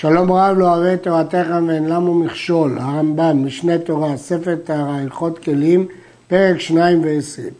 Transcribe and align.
שלום 0.00 0.32
רב 0.32 0.58
לא 0.58 0.74
אוהב 0.74 0.84
את 0.84 1.02
תורתך 1.02 1.46
ואין 1.66 1.84
למה 1.84 2.14
מכשול, 2.14 2.78
הרמב"ם, 2.78 3.46
משנה 3.46 3.78
תורה, 3.78 4.16
ספר 4.16 4.56
טהרה, 4.64 4.98
הלכות 4.98 5.38
כלים, 5.38 5.86
פרק 6.28 6.60
שניים 6.60 7.04
ועשרים. 7.04 7.52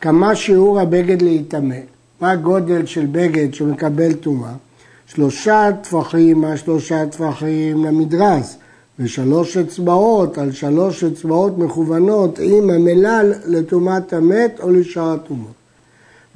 כמה 0.00 0.34
שיעור 0.34 0.80
הבגד 0.80 1.22
להיטמא? 1.22 1.76
מה 2.20 2.30
הגודל 2.30 2.86
של 2.86 3.06
בגד 3.12 3.54
שמקבל 3.54 4.12
טומאה? 4.12 4.52
שלושה 5.06 5.68
טפחים 5.82 6.40
מה 6.40 6.56
שלושה 6.56 7.06
טפחים 7.06 7.84
למדרס, 7.84 8.56
ושלוש 8.98 9.56
אצבעות 9.56 10.38
על 10.38 10.52
שלוש 10.52 11.04
אצבעות 11.04 11.58
מכוונות 11.58 12.38
עם 12.42 12.70
המלל 12.70 13.32
לטומאת 13.46 14.12
המת 14.12 14.60
או 14.62 14.70
לשאר 14.70 15.12
הטומאות. 15.12 15.54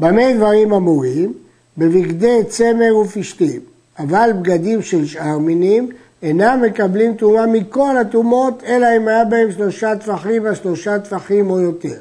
במה 0.01 0.33
דברים 0.37 0.73
אמורים? 0.73 1.33
בבגדי 1.79 2.45
צמר 2.49 2.97
ופשתים. 2.97 3.76
אבל 3.99 4.31
בגדים 4.41 4.83
של 4.83 5.07
שאר 5.07 5.39
מינים 5.39 5.91
אינם 6.23 6.63
מקבלים 6.63 7.15
טומאה 7.15 7.47
מכל 7.47 7.97
הטומאות, 7.99 8.63
אלא 8.67 8.87
אם 8.97 9.09
היה 9.09 9.25
בהם 9.25 9.53
שלושה 9.53 9.97
טפחים 9.97 10.43
ושלושה 10.45 10.99
טפחים 10.99 11.51
או 11.51 11.61
יותר. 11.61 11.99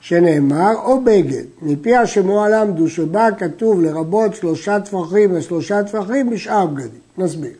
שנאמר, 0.00 0.72
או 0.84 1.00
בגד, 1.00 1.44
מפי 1.62 1.96
השמוע 1.96 2.48
למדו 2.48 2.88
שבה 2.88 3.28
כתוב 3.38 3.82
לרבות 3.82 4.34
שלושה 4.34 4.80
טפחים 4.80 5.30
ושלושה 5.32 5.82
טפחים 5.82 6.30
בשאר 6.30 6.66
בגדים. 6.66 7.00
נסביר. 7.18 7.52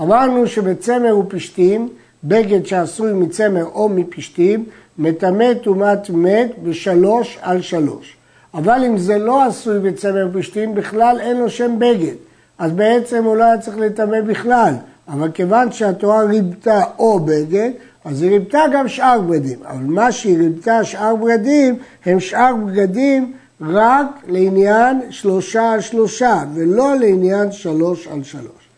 אמרנו 0.00 0.46
שבצמר 0.46 1.18
ופשתים, 1.18 1.88
בגד 2.24 2.66
שעשוי 2.66 3.12
מצמר 3.12 3.64
או 3.64 3.88
מפשתים, 3.88 4.64
מטמא 4.98 5.54
טומאת 5.54 6.10
מת 6.10 6.50
בשלוש 6.62 7.38
על 7.42 7.62
שלוש. 7.62 8.16
אבל 8.54 8.84
אם 8.86 8.98
זה 8.98 9.18
לא 9.18 9.44
עשוי 9.44 9.78
בצמר 9.78 10.28
ופשתים, 10.32 10.74
בכלל 10.74 11.16
אין 11.20 11.36
לו 11.36 11.50
שם 11.50 11.78
בגד. 11.78 12.14
אז 12.58 12.72
בעצם 12.72 13.24
הוא 13.24 13.36
לא 13.36 13.44
היה 13.44 13.58
צריך 13.58 13.76
לטמא 13.76 14.20
בכלל. 14.20 14.74
אבל 15.08 15.30
כיוון 15.30 15.72
שהתורה 15.72 16.22
ריבתה 16.22 16.82
או 16.98 17.20
בגד, 17.20 17.70
אז 18.04 18.22
היא 18.22 18.30
ריבתה 18.30 18.60
גם 18.72 18.88
שאר 18.88 19.20
בגדים. 19.20 19.58
אבל 19.66 19.84
מה 19.84 20.12
שהיא 20.12 20.38
ריבתה 20.38 20.84
שאר 20.84 21.16
בגדים, 21.16 21.76
הם 22.06 22.20
שאר 22.20 22.54
בגדים 22.66 23.32
רק 23.60 24.06
לעניין 24.28 25.00
שלושה 25.10 25.72
על 25.72 25.80
שלושה, 25.80 26.42
ולא 26.54 26.96
לעניין 26.96 27.52
שלוש 27.52 28.08
על 28.08 28.22
שלוש. 28.22 28.68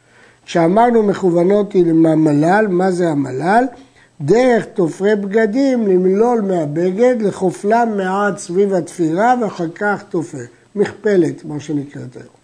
כשאמרנו 0.47 1.03
מכוונות 1.03 1.73
היא 1.73 1.87
לממלל, 1.87 2.67
מה 2.69 2.91
זה 2.91 3.09
המלל? 3.09 3.65
דרך 4.21 4.65
תופרי 4.65 5.17
בגדים 5.17 5.87
למלול 5.87 6.41
מהבגד, 6.41 7.17
לחופלם 7.23 7.97
מעט 7.97 8.39
סביב 8.39 8.75
התפירה 8.75 9.35
ואחר 9.41 9.69
כך 9.75 10.03
תופר. 10.09 10.39
מכפלת, 10.75 11.45
מה 11.45 11.61
שנקראת 11.61 12.17
היום. 12.17 12.36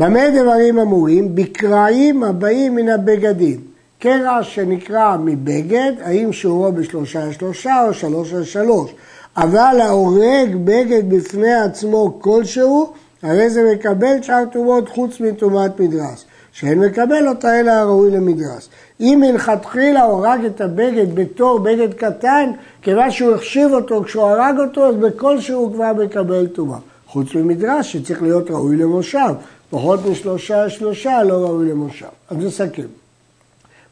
במה 0.00 0.30
דברים 0.30 0.78
אמורים? 0.78 1.34
בקרעים 1.34 2.24
הבאים 2.24 2.74
מן 2.74 2.88
הבגדים. 2.88 3.60
קרע 3.98 4.42
שנקרע 4.42 5.16
מבגד, 5.16 5.92
האם 6.02 6.32
שיעורו 6.32 6.72
בשלושה 6.72 7.32
שלושה 7.32 7.84
או 7.86 7.94
שלוש 7.94 8.34
על 8.34 8.44
שלוש. 8.44 8.90
אבל 9.36 9.80
ההורג 9.80 10.56
בגד 10.64 11.02
בפני 11.08 11.54
עצמו 11.54 12.18
כלשהו, 12.20 12.92
הרי 13.22 13.50
זה 13.50 13.72
מקבל 13.74 14.22
שאר 14.22 14.44
טומאות 14.52 14.88
חוץ 14.88 15.20
מטומאת 15.20 15.80
מדרס. 15.80 16.24
שאין 16.52 16.78
מקבל 16.78 17.28
אותה 17.28 17.60
אלא 17.60 17.70
הראוי 17.70 18.10
למדרס. 18.10 18.68
אם 19.00 19.22
מלכתחילה 19.26 20.02
הוא 20.02 20.26
הרג 20.26 20.44
את 20.44 20.60
הבגד 20.60 21.14
בתור 21.14 21.58
בגד 21.58 21.94
קטן, 21.94 22.50
כיוון 22.82 23.10
שהוא 23.10 23.34
החשיב 23.34 23.72
אותו 23.72 24.02
כשהוא 24.04 24.24
הרג 24.24 24.58
אותו, 24.58 24.86
אז 24.86 24.94
בכל 24.94 25.40
שהוא 25.40 25.72
כבר 25.72 25.92
מקבל 25.92 26.46
טומאה. 26.46 26.78
חוץ 27.12 27.34
ממדרש 27.34 27.92
שצריך 27.92 28.22
להיות 28.22 28.50
ראוי 28.50 28.76
למושב. 28.76 29.34
פחות 29.70 30.06
משלושה 30.06 30.70
שלושה 30.70 31.22
לא 31.22 31.34
ראוי 31.34 31.70
למושב. 31.70 32.06
אז 32.28 32.36
נסכם. 32.36 32.86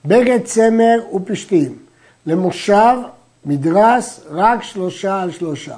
בגד 0.05 0.38
צמר 0.44 0.98
ופשתים. 1.14 1.75
למושב, 2.27 2.97
מדרס, 3.47 4.20
רק 4.30 4.62
שלושה 4.62 5.22
על 5.22 5.30
שלושה. 5.30 5.77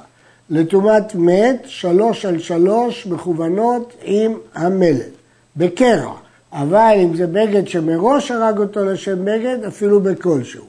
לטומאת 0.51 1.15
מת, 1.15 1.63
שלוש 1.65 2.25
על 2.25 2.39
שלוש, 2.39 3.07
מכוונות 3.07 3.93
עם 4.03 4.35
המלט. 4.55 5.11
בקרע. 5.57 6.15
אבל 6.53 6.95
אם 7.05 7.17
זה 7.17 7.27
בגד 7.27 7.69
שמראש 7.69 8.31
הרג 8.31 8.59
אותו 8.59 8.85
לשם 8.85 9.25
בגד, 9.25 9.65
אפילו 9.69 10.01
בכלשהו. 10.01 10.65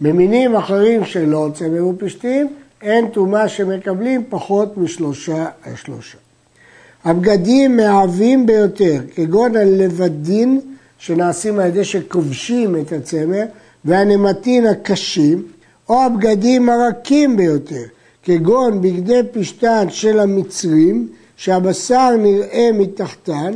במינים 0.00 0.56
אחרים 0.56 1.04
שלא 1.04 1.48
צמר 1.54 1.86
ופשתים, 1.86 2.48
אין 2.82 3.08
טומאה 3.08 3.48
שמקבלים 3.48 4.24
פחות 4.28 4.76
משלושה 4.76 5.46
על 5.62 5.76
שלושה. 5.76 6.18
הבגדים 7.04 7.76
מהווים 7.76 8.46
ביותר, 8.46 9.00
כגון 9.14 9.56
הלבדין 9.56 10.60
שנעשים 10.98 11.58
על 11.58 11.66
ידי 11.66 11.84
שכובשים 11.84 12.76
את 12.76 12.92
הצמר, 12.92 13.44
והנמטין 13.84 14.66
הקשים, 14.66 15.42
או 15.88 16.02
הבגדים 16.02 16.68
הרכים 16.68 17.36
ביותר, 17.36 17.84
כגון 18.22 18.82
בגדי 18.82 19.20
פשטן 19.32 19.86
של 19.90 20.20
המצרים, 20.20 21.08
שהבשר 21.36 22.10
נראה 22.18 22.70
מתחתן, 22.74 23.52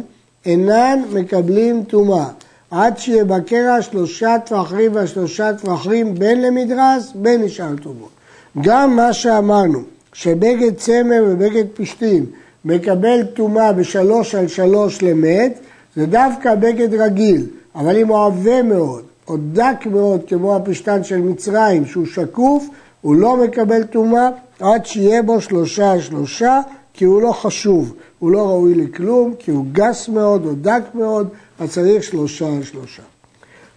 אינן 0.46 1.00
מקבלים 1.12 1.84
טומאה, 1.84 2.28
עד 2.70 2.98
שיהיה 2.98 3.24
בקרע 3.24 3.82
שלושה 3.82 4.36
טפחים 4.44 4.90
ושלושה 4.94 5.52
טפחים 5.52 6.14
בין 6.14 6.42
למדרס, 6.42 7.12
בין 7.14 7.42
לשאר 7.42 7.76
טומאות. 7.82 8.13
גם 8.62 8.96
מה 8.96 9.12
שאמרנו, 9.12 9.78
שבגד 10.12 10.74
צמר 10.74 11.24
ובגד 11.28 11.64
פשטים 11.74 12.26
מקבל 12.64 13.22
טומאה 13.34 13.72
בשלוש 13.72 14.34
על 14.34 14.48
שלוש 14.48 15.02
למת, 15.02 15.58
זה 15.96 16.06
דווקא 16.06 16.54
בגד 16.54 16.94
רגיל, 16.94 17.46
אבל 17.74 17.96
אם 17.96 18.08
הוא 18.08 18.24
עבה 18.24 18.62
מאוד, 18.62 19.02
או 19.28 19.36
דק 19.52 19.86
מאוד, 19.90 20.20
כמו 20.26 20.56
הפשטן 20.56 21.04
של 21.04 21.18
מצרים, 21.18 21.86
שהוא 21.86 22.06
שקוף, 22.06 22.68
הוא 23.00 23.14
לא 23.14 23.36
מקבל 23.36 23.82
טומאה 23.82 24.28
עד 24.60 24.86
שיהיה 24.86 25.22
בו 25.22 25.40
שלושה 25.40 25.92
על 25.92 26.00
שלושה, 26.00 26.60
כי 26.92 27.04
הוא 27.04 27.22
לא 27.22 27.32
חשוב, 27.32 27.94
הוא 28.18 28.30
לא 28.30 28.48
ראוי 28.48 28.74
לכלום, 28.74 29.34
כי 29.38 29.50
הוא 29.50 29.64
גס 29.72 30.08
מאוד 30.08 30.46
או 30.46 30.52
דק 30.54 30.82
מאוד, 30.94 31.28
אז 31.58 31.70
צריך 31.70 32.02
שלושה 32.02 32.46
על 32.46 32.62
שלושה. 32.62 33.02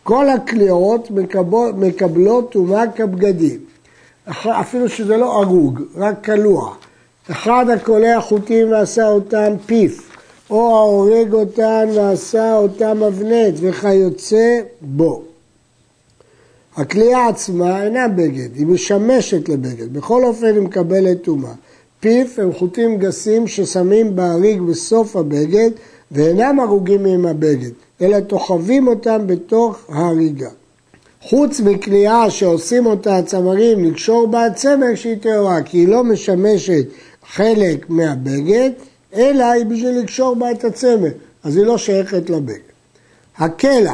כל 0.03 0.29
הקליעות 0.29 1.11
מקבלות 1.77 2.51
טומאה 2.51 2.91
כבגדים, 2.95 3.59
אפילו 4.45 4.89
שזה 4.89 5.17
לא 5.17 5.41
הרוג, 5.41 5.81
רק 5.95 6.15
קלוע. 6.21 6.73
אחד 7.31 7.65
הקולע 7.69 8.21
חוטים 8.21 8.71
ועשה 8.71 9.07
אותם 9.07 9.53
פיף, 9.65 10.09
או 10.49 10.77
ההורג 10.77 11.33
אותן 11.33 11.87
ועשה 11.95 12.55
אותם 12.55 13.03
מבנט, 13.03 13.53
וכיוצא 13.61 14.59
בו. 14.81 15.23
הכלייה 16.75 17.27
עצמה 17.27 17.83
אינה 17.83 18.07
בגד, 18.07 18.55
היא 18.55 18.67
משמשת 18.67 19.49
לבגד, 19.49 19.93
בכל 19.93 20.23
אופן 20.23 20.53
היא 20.53 20.61
מקבלת 20.61 21.21
טומאה. 21.21 21.53
פיף 21.99 22.39
הם 22.39 22.53
חוטים 22.53 22.97
גסים 22.97 23.47
ששמים 23.47 24.15
בהריג 24.15 24.61
בסוף 24.61 25.15
הבגד 25.15 25.69
ואינם 26.11 26.59
הרוגים 26.59 27.05
עם 27.05 27.25
הבגד, 27.25 27.71
אלא 28.01 28.19
תוחבים 28.19 28.87
אותם 28.87 29.27
בתוך 29.27 29.77
ההריגה. 29.89 30.49
חוץ 31.21 31.59
מכלייה 31.59 32.29
שעושים 32.29 32.85
אותה 32.85 33.17
הצמרים 33.17 33.83
לקשור 33.83 34.27
בה 34.27 34.45
הצמר 34.45 34.95
שהיא 34.95 35.17
טהורה, 35.21 35.61
כי 35.61 35.77
היא 35.77 35.87
לא 35.87 36.03
משמשת 36.03 36.85
חלק 37.33 37.89
מהבגד, 37.89 38.69
אלא 39.15 39.43
היא 39.43 39.65
בשביל 39.65 39.99
לקשור 39.99 40.35
בה 40.35 40.51
את 40.51 40.65
הצמר, 40.65 41.09
אז 41.43 41.57
היא 41.57 41.65
לא 41.65 41.77
שייכת 41.77 42.29
לבגד. 42.29 42.59
הקלע 43.37 43.93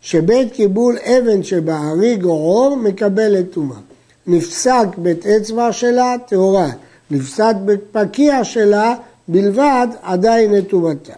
שבית 0.00 0.52
קיבול 0.52 0.98
אבן 0.98 1.42
שבהריג 1.42 2.24
או 2.24 2.30
עור 2.30 2.76
מקבל 2.76 3.38
את 3.40 3.52
טומאה. 3.52 3.78
נפסק 4.26 4.86
בית 4.96 5.26
אצבע 5.26 5.72
שלה 5.72 6.14
טהורה, 6.26 6.70
נפסק 7.10 7.54
בית 7.64 7.80
פקיע 7.92 8.44
שלה 8.44 8.94
בלבד 9.28 9.86
עדיין 10.02 10.58
את 10.58 10.68
טומאתה. 10.68 11.12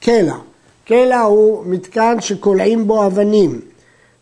קלע, 0.00 0.36
קלע 0.84 1.20
הוא 1.20 1.62
מתקן 1.66 2.20
שקולעים 2.20 2.86
בו 2.86 3.06
אבנים 3.06 3.60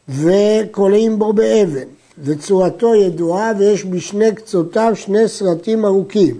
וקולעים 0.08 1.18
בו 1.18 1.32
באבן 1.32 1.88
וצורתו 2.24 2.94
ידועה 2.94 3.52
ויש 3.58 3.84
בשני 3.84 4.34
קצותיו 4.34 4.92
שני 4.94 5.28
סרטים 5.28 5.84
ארוכים. 5.84 6.38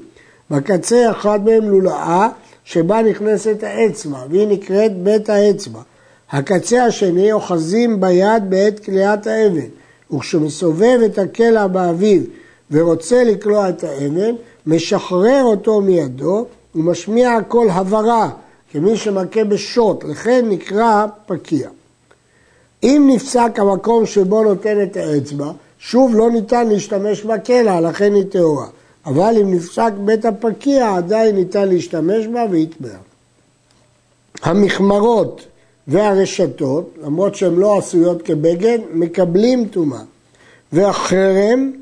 בקצה 0.51 1.11
אחד 1.11 1.45
מהם 1.45 1.71
לולאה 1.71 2.29
שבה 2.65 3.03
נכנסת 3.03 3.63
האצבע, 3.63 4.19
והיא 4.31 4.49
נקראת 4.49 4.97
בית 4.97 5.31
האצבע. 5.31 5.81
הקצה 6.31 6.85
השני 6.85 7.33
אוחזים 7.33 8.01
ביד 8.01 8.51
בעת 8.51 8.85
כליאת 8.85 9.27
האבן, 9.27 9.69
וכשמסובב 10.13 10.99
את 11.05 11.19
הקלע 11.19 11.67
באביב 11.67 12.27
ורוצה 12.71 13.25
לקלוע 13.25 13.69
את 13.69 13.85
האבן, 13.85 14.35
משחרר 14.67 15.43
אותו 15.45 15.81
מידו 15.81 16.47
ומשמיע 16.75 17.39
קול 17.49 17.71
הברה, 17.71 18.31
כמי 18.73 18.97
שמכה 18.97 19.45
בשוט, 19.45 20.05
לכן 20.05 20.45
נקרא 20.49 21.07
פקיע. 21.27 21.69
אם 22.83 23.11
נפסק 23.15 23.51
המקום 23.57 24.07
שבו 24.07 24.43
נותן 24.43 24.83
את 24.83 24.97
האצבע, 24.97 25.51
שוב 25.79 26.15
לא 26.15 26.31
ניתן 26.31 26.69
להשתמש 26.69 27.23
בקלע, 27.23 27.81
לכן 27.81 28.15
היא 28.15 28.25
טהורה. 28.25 28.67
אבל 29.07 29.35
אם 29.41 29.55
נפסק 29.55 29.93
בית 30.05 30.25
הפקיע 30.25 30.95
עדיין 30.95 31.35
ניתן 31.37 31.69
להשתמש 31.69 32.27
בה 32.27 32.45
ויתבע. 32.51 32.97
המכמרות 34.43 35.47
והרשתות, 35.89 36.95
למרות 37.03 37.35
שהן 37.35 37.55
לא 37.55 37.79
עשויות 37.79 38.23
כבגד, 38.23 38.79
מקבלים 38.93 39.69
טומאה. 39.69 40.01
והחרם, 40.73 41.73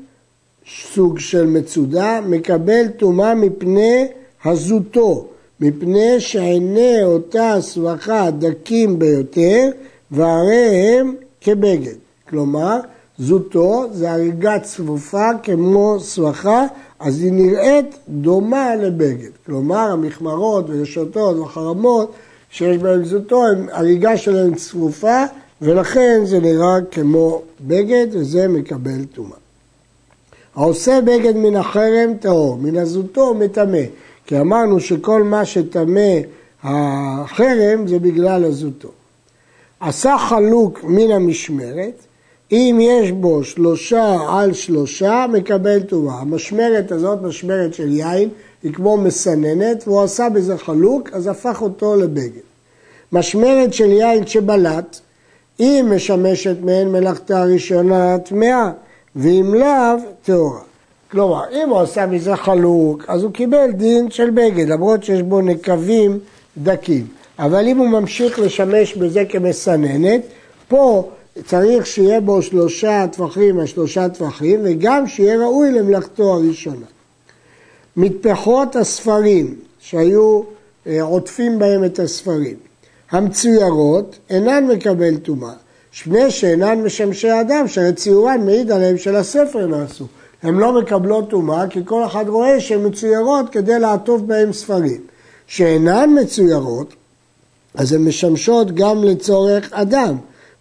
סוג 0.93 1.19
של 1.19 1.45
מצודה, 1.45 2.19
מקבל 2.25 2.87
טומאה 2.97 3.35
מפני 3.35 4.07
הזוטו, 4.45 5.27
מפני 5.59 6.19
שעיני 6.19 7.03
אותה 7.03 7.53
הסבכה 7.53 8.31
דקים 8.31 8.99
ביותר, 8.99 9.69
והרי 10.15 10.97
הם 10.99 11.15
כבגד. 11.41 11.95
כלומר, 12.29 12.79
זוטו 13.17 13.85
זה 13.91 14.11
הריגה 14.11 14.59
צפופה 14.59 15.29
כמו 15.43 15.97
סבכה, 15.99 16.65
אז 16.99 17.21
היא 17.21 17.31
נראית 17.31 17.95
דומה 18.09 18.75
לבגד. 18.75 19.29
כלומר, 19.45 19.91
המכמרות 19.91 20.65
ורשתות 20.67 21.37
וחרמות 21.37 22.11
שיש 22.49 22.77
בהן 22.77 23.03
זוטו, 23.03 23.43
הריגה 23.71 24.17
שלהן 24.17 24.55
צפופה, 24.55 25.23
ולכן 25.61 26.21
זה 26.25 26.39
נראה 26.39 26.77
כמו 26.91 27.41
בגד, 27.61 28.07
וזה 28.11 28.47
מקבל 28.47 29.05
טומאה. 29.13 29.37
העושה 30.55 31.01
בגד 31.01 31.35
מן 31.35 31.55
החרם 31.55 32.13
טהור, 32.19 32.57
מן 32.57 32.77
הזוטו 32.77 33.33
מטמא. 33.33 33.83
כי 34.25 34.39
אמרנו 34.39 34.79
שכל 34.79 35.23
מה 35.23 35.45
שטמא 35.45 36.19
החרם 36.63 37.87
זה 37.87 37.99
בגלל 37.99 38.45
הזוטו. 38.45 38.89
עשה 39.87 40.17
חלוק 40.17 40.83
מן 40.83 41.11
המשמרת, 41.11 42.05
אם 42.51 42.79
יש 42.81 43.11
בו 43.11 43.43
שלושה 43.43 44.17
על 44.29 44.53
שלושה, 44.53 45.25
מקבל 45.33 45.81
טומאה. 45.83 46.15
המשמרת 46.19 46.91
הזאת, 46.91 47.21
משמרת 47.21 47.73
של 47.73 47.91
יין, 47.91 48.29
היא 48.63 48.73
כמו 48.73 48.97
מסננת, 48.97 49.87
והוא 49.87 50.01
עשה 50.01 50.29
בזה 50.29 50.57
חלוק, 50.57 51.09
אז 51.13 51.27
הפך 51.27 51.61
אותו 51.61 51.95
לבגד. 51.95 52.41
משמרת 53.11 53.73
של 53.73 53.91
יין 53.91 54.27
שבלט, 54.27 54.99
אם 55.59 55.91
משמשת 55.95 56.55
מעין 56.61 56.91
מלאכתה 56.91 57.41
הראשונה 57.41 58.17
טמאה, 58.19 58.71
ואם 59.15 59.53
לאו, 59.53 59.97
טהורה. 60.23 60.61
כלומר, 61.11 61.43
אם 61.51 61.69
הוא 61.69 61.79
עשה 61.79 62.05
מזה 62.05 62.35
חלוק, 62.35 63.05
אז 63.07 63.23
הוא 63.23 63.31
קיבל 63.31 63.71
דין 63.71 64.11
של 64.11 64.29
בגד, 64.29 64.67
למרות 64.67 65.03
שיש 65.03 65.21
בו 65.21 65.41
נקבים 65.41 66.19
דקים. 66.57 67.07
אבל 67.39 67.67
אם 67.67 67.77
הוא 67.77 67.87
ממשיך 67.87 68.39
לשמש 68.39 68.95
בזה 68.95 69.23
כמסננת, 69.29 70.21
פה 70.67 71.09
צריך 71.45 71.85
שיהיה 71.85 72.21
בו 72.21 72.41
שלושה 72.41 73.05
טפחים 73.11 73.59
על 73.59 73.65
שלושה 73.65 74.09
טפחים, 74.09 74.59
וגם 74.63 75.07
שיהיה 75.07 75.37
ראוי 75.37 75.71
למלאכתו 75.71 76.33
הראשונה. 76.33 76.85
מטפחות 77.97 78.75
הספרים 78.75 79.55
שהיו 79.79 80.41
אה, 80.87 81.01
עוטפים 81.01 81.59
בהם 81.59 81.85
את 81.85 81.99
הספרים, 81.99 82.55
המצוירות 83.11 84.17
אינן 84.29 84.67
מקבל 84.67 85.17
טומאה, 85.17 85.53
שני 85.91 86.31
שאינן 86.31 86.83
משמשי 86.83 87.41
אדם, 87.41 87.67
שהרי 87.67 87.93
ציורן 87.93 88.45
מעיד 88.45 88.71
עליהם 88.71 88.97
שלספר 88.97 89.67
נעשו. 89.67 90.05
הן 90.43 90.55
לא 90.55 90.81
מקבלות 90.81 91.29
טומאה 91.29 91.67
כי 91.67 91.79
כל 91.85 92.05
אחד 92.05 92.29
רואה 92.29 92.59
שהן 92.59 92.85
מצוירות 92.87 93.49
כדי 93.49 93.79
לעטוף 93.79 94.21
בהן 94.21 94.53
ספרים. 94.53 95.01
שאינן 95.47 96.09
מצוירות, 96.21 96.93
אז 97.77 97.93
הן 97.93 98.05
משמשות 98.05 98.71
גם 98.71 99.03
לצורך 99.03 99.73
אדם, 99.73 100.15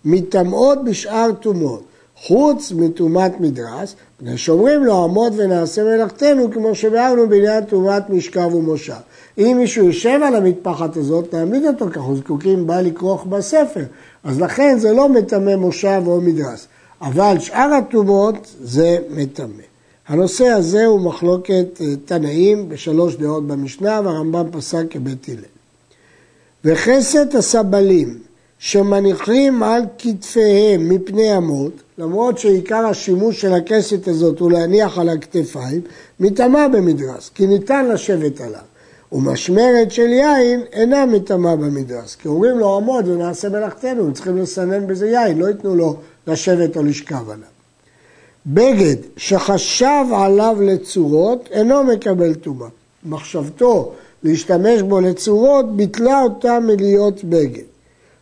מטמאות 0.05 0.85
בשאר 0.85 1.33
טומאות, 1.41 1.83
חוץ 2.17 2.73
מטומאת 2.73 3.41
מדרס, 3.41 3.95
פני 4.17 4.39
שאומרים 4.39 4.85
לו 4.85 5.05
עמוד 5.05 5.33
ונעשה 5.37 5.85
מלאכתנו 5.85 6.51
כמו 6.53 6.75
שביארנו 6.75 7.29
בעניין 7.29 7.65
טומאת 7.65 8.11
משכב 8.11 8.55
ומושב. 8.55 8.93
אם 9.39 9.57
מישהו 9.61 9.87
יושב 9.87 10.21
על 10.25 10.35
המטפחת 10.35 10.97
הזאת, 10.97 11.35
נעמיד 11.35 11.67
אותו, 11.67 11.87
כי 11.93 11.99
אנחנו 11.99 12.17
זקוקים 12.17 12.67
בה 12.67 12.83
לכרוך 12.83 13.27
בספר. 13.27 13.85
אז 14.25 14.41
לכן 14.41 14.79
זה 14.79 14.93
לא 14.93 15.09
מטמא 15.09 15.57
מושב 15.57 16.03
או 16.07 16.21
מדרס. 16.21 16.67
אבל 17.01 17.37
שאר 17.39 17.75
הטומאות 17.75 18.55
זה 18.63 18.99
מטמא. 19.11 19.63
הנושא 20.09 20.47
הזה 20.47 20.87
הוא 20.87 21.01
מחלוקת 21.01 21.67
אה, 21.81 21.87
תנאים 22.05 22.69
בשלוש 22.69 23.17
דעות 23.17 23.47
במשנה, 23.47 24.01
והרמב"ם 24.05 24.51
פסק 24.53 24.85
כבית 24.91 25.27
הלל. 25.29 25.54
וכסת 26.65 27.35
הסבלים 27.35 28.19
שמניחים 28.59 29.63
על 29.63 29.83
כתפיהם 29.99 30.89
מפני 30.89 31.37
אמות, 31.37 31.73
למרות 31.99 32.39
שעיקר 32.39 32.87
השימוש 32.87 33.41
של 33.41 33.53
הכסת 33.53 34.09
הזאת 34.09 34.41
הוא 34.41 34.51
להניח 34.51 34.99
על 34.99 35.09
הכתפיים, 35.09 35.81
מטמא 36.21 36.69
במדרס, 36.69 37.31
כי 37.35 37.47
ניתן 37.47 37.89
לשבת 37.89 38.41
עליו. 38.41 38.61
ומשמרת 39.13 39.91
של 39.91 40.09
יין 40.09 40.61
אינה 40.73 41.07
מטמא 41.07 41.55
במדרס, 41.55 42.17
כי 42.17 42.29
אומרים 42.29 42.59
לו 42.59 42.77
עמוד 42.77 43.09
ונעשה 43.09 43.49
מלאכתנו, 43.49 44.05
הם 44.05 44.13
צריכים 44.13 44.39
לסנן 44.39 44.87
בזה 44.87 45.09
יין, 45.09 45.39
לא 45.39 45.47
ייתנו 45.47 45.75
לו 45.75 45.97
לשבת 46.27 46.77
או 46.77 46.83
לשכב 46.83 47.31
עליו. 47.31 47.49
בגד 48.47 48.97
שחשב 49.17 50.05
עליו 50.13 50.57
לצורות 50.61 51.49
אינו 51.53 51.85
מקבל 51.85 52.35
טומאה. 52.35 52.69
מחשבתו 53.05 53.93
להשתמש 54.25 54.83
בו 54.83 55.01
לצורות 55.01 55.77
ביטלה 55.77 56.23
אותה 56.23 56.61
מלהיות 56.61 57.25
בגד. 57.25 57.63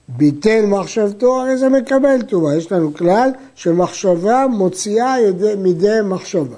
ביטל 0.08 0.66
מחשבתו, 0.66 1.40
הרי 1.40 1.56
זה 1.56 1.68
מקבל 1.68 2.22
טומאה. 2.22 2.56
יש 2.56 2.72
לנו 2.72 2.94
כלל 2.94 3.30
שמחשבה 3.54 4.46
מוציאה 4.50 5.16
מידי 5.58 5.98
מחשבה. 6.04 6.56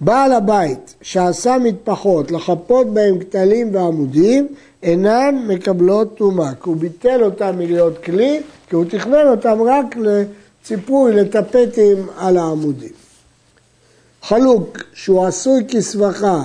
בעל 0.00 0.32
הבית 0.32 0.94
שעשה 1.02 1.58
מטפחות 1.58 2.30
לחפות 2.30 2.94
בהם 2.94 3.18
כתלים 3.18 3.74
ועמודים 3.74 4.48
אינן 4.82 5.34
מקבלות 5.48 6.16
טומאה, 6.16 6.50
כי 6.54 6.68
הוא 6.68 6.76
ביטל 6.76 7.24
אותם 7.24 7.58
מלהיות 7.58 7.98
כלי, 8.04 8.40
כי 8.68 8.76
הוא 8.76 8.84
תכנן 8.88 9.28
אותם 9.28 9.62
רק 9.62 9.96
ציפוי 10.64 11.12
לטפטים 11.12 12.06
על 12.18 12.36
העמודים. 12.36 12.92
חלוק 14.22 14.78
שהוא 14.94 15.26
עשוי 15.26 15.64
כסבכה 15.68 16.42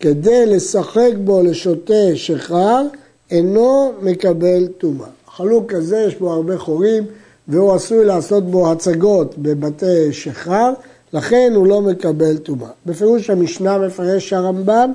כדי 0.00 0.46
לשחק 0.46 1.10
בו 1.24 1.42
לשוטה 1.42 2.14
שחר, 2.14 2.82
אינו 3.30 3.92
מקבל 4.02 4.66
טומאה. 4.66 5.06
החלוק 5.28 5.74
הזה 5.74 6.04
יש 6.08 6.16
בו 6.16 6.32
הרבה 6.32 6.58
חורים 6.58 7.04
והוא 7.48 7.74
עשוי 7.74 8.04
לעשות 8.04 8.50
בו 8.50 8.72
הצגות 8.72 9.34
בבתי 9.38 10.12
שחר, 10.12 10.72
לכן 11.12 11.52
הוא 11.54 11.66
לא 11.66 11.80
מקבל 11.80 12.36
טומאה. 12.36 12.68
בפירוש 12.86 13.30
המשנה 13.30 13.78
מפרש 13.78 14.32
הרמב"ם, 14.32 14.92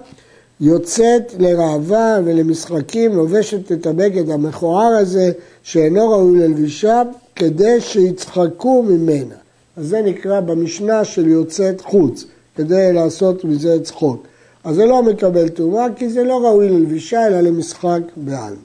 יוצאת 0.61 1.33
לראווה 1.39 2.19
ולמשחקים, 2.25 3.15
לובשת 3.15 3.71
את 3.71 3.85
הבגד 3.85 4.29
המכוער 4.29 4.87
הזה 4.87 5.31
שאינו 5.63 6.09
ראוי 6.09 6.39
ללבישה, 6.39 7.01
כדי 7.35 7.81
שיצחקו 7.81 8.83
ממנה. 8.83 9.35
אז 9.77 9.87
זה 9.87 10.01
נקרא 10.01 10.39
במשנה 10.39 11.05
של 11.05 11.27
יוצאת 11.27 11.81
חוץ, 11.81 12.25
כדי 12.55 12.93
לעשות 12.93 13.45
מזה 13.45 13.83
צחוק. 13.83 14.27
אז 14.65 14.75
זה 14.75 14.85
לא 14.85 15.03
מקבל 15.03 15.49
טומאה, 15.49 15.85
כי 15.95 16.09
זה 16.09 16.23
לא 16.23 16.45
ראוי 16.45 16.69
ללבישה, 16.69 17.27
אלא 17.27 17.41
למשחק 17.41 18.01
בעלמא. 18.15 18.55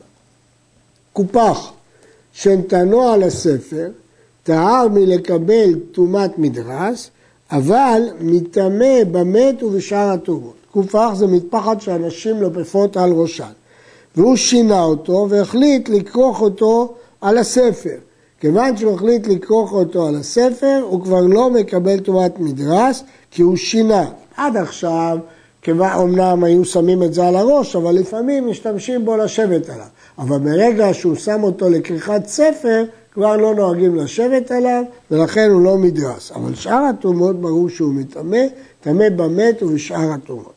קופח 1.12 1.73
שנתנו 2.33 3.02
על 3.02 3.23
הספר, 3.23 3.88
טהר 4.42 4.88
מלקבל 4.88 5.75
טומאת 5.92 6.38
מדרס, 6.38 7.11
אבל 7.50 8.02
מטמא 8.21 9.04
במת 9.11 9.62
ובשאר 9.62 10.11
הטומאות. 10.11 10.54
קופח 10.73 11.11
זה 11.14 11.26
מטפחת 11.26 11.80
שאנשים 11.80 12.42
לופפות 12.42 12.97
על 12.97 13.12
ראשן. 13.12 13.52
והוא 14.16 14.37
שינה 14.37 14.83
אותו 14.83 15.26
והחליט 15.30 15.88
לכרוך 15.88 16.40
אותו 16.40 16.95
על 17.21 17.38
הספר. 17.38 17.97
כיוון 18.40 18.76
שהוא 18.76 18.95
החליט 18.95 19.26
לכרוך 19.26 19.73
אותו 19.73 20.09
על 20.09 20.16
הספר, 20.16 20.83
הוא 20.88 21.02
כבר 21.02 21.21
לא 21.21 21.50
מקבל 21.50 22.00
טומאת 22.00 22.38
מדרס, 22.38 23.02
כי 23.30 23.42
הוא 23.42 23.57
שינה. 23.57 24.07
עד 24.37 24.57
עכשיו, 24.57 25.19
אמנם 25.69 26.45
היו 26.45 26.64
שמים 26.64 27.02
את 27.02 27.14
זה 27.14 27.29
על 27.29 27.37
הראש, 27.37 27.76
אבל 27.76 27.95
לפעמים 27.95 28.49
משתמשים 28.49 29.05
בו 29.05 29.17
לשבת 29.17 29.69
עליו. 29.69 29.87
אבל 30.19 30.38
ברגע 30.38 30.95
שהוא 30.95 31.14
שם 31.14 31.43
אותו 31.43 31.71
לכריכת 31.71 32.26
ספר, 32.26 32.85
כבר 33.12 33.37
לא 33.37 33.55
נוהגים 33.55 33.97
לשבת 33.97 34.50
עליו, 34.50 34.83
ולכן 35.11 35.50
הוא 35.50 35.62
לא 35.62 35.79
מדרס. 35.79 36.33
אבל 36.33 36.55
שאר 36.55 36.83
הטומאות 36.90 37.40
ברור 37.40 37.69
שהוא 37.69 37.95
מטמא, 37.95 38.45
טמא 38.81 39.09
במת 39.09 39.62
ובשאר 39.62 40.12
הטומאות. 40.12 40.52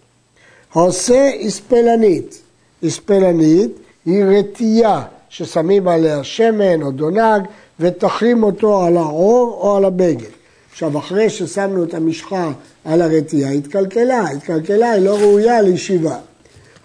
העושה 0.74 1.32
הספלנית, 1.46 2.42
הספלנית 2.84 3.72
היא 4.06 4.24
רטייה 4.24 5.02
ששמים 5.30 5.88
עליה 5.88 6.24
שמן 6.24 6.82
או 6.82 6.92
דונג, 6.92 7.42
ותחרים 7.80 8.44
אותו 8.44 8.84
על 8.84 8.98
העור 8.98 9.60
או 9.62 9.78
על 9.78 9.86
הבגד. 9.86 10.30
עכשיו, 10.72 10.98
אחרי 10.98 11.30
ששמנו 11.30 11.84
את 11.84 11.94
המשחה 11.94 12.52
על 12.86 13.02
הרתיעה, 13.02 13.52
התקלקלה, 13.52 14.30
התקלקלה, 14.30 14.92
היא 14.92 15.06
לא 15.06 15.18
ראויה 15.18 15.62
לישיבה. 15.62 16.18